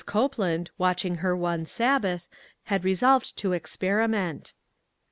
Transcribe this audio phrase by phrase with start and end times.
[0.07, 2.27] Copeland, watch ing her one Sabbath,
[2.63, 4.53] had resolved to ex periment.